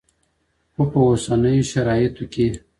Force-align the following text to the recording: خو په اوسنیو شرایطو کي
خو 0.73 0.83
په 0.91 0.97
اوسنیو 1.09 1.69
شرایطو 1.71 2.23
کي 2.33 2.47